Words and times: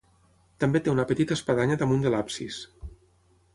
També 0.63 0.81
té 0.85 0.91
una 0.93 1.05
petita 1.11 1.37
espadanya 1.37 1.79
damunt 1.83 2.03
de 2.07 2.17
l'absis. 2.17 2.61